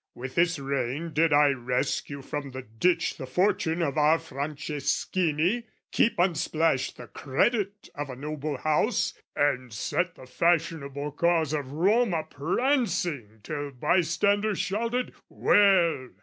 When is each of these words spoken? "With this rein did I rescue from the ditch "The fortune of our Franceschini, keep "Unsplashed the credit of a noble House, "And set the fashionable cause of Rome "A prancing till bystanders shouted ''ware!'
"With 0.15 0.33
this 0.33 0.57
rein 0.57 1.13
did 1.13 1.31
I 1.31 1.49
rescue 1.49 2.23
from 2.23 2.49
the 2.49 2.63
ditch 2.63 3.17
"The 3.17 3.27
fortune 3.27 3.83
of 3.83 3.99
our 3.99 4.17
Franceschini, 4.17 5.65
keep 5.91 6.17
"Unsplashed 6.17 6.97
the 6.97 7.05
credit 7.05 7.87
of 7.93 8.09
a 8.09 8.15
noble 8.15 8.57
House, 8.57 9.13
"And 9.35 9.71
set 9.71 10.15
the 10.15 10.25
fashionable 10.25 11.11
cause 11.11 11.53
of 11.53 11.71
Rome 11.73 12.15
"A 12.15 12.23
prancing 12.23 13.41
till 13.43 13.69
bystanders 13.73 14.57
shouted 14.57 15.13
''ware!' 15.29 16.09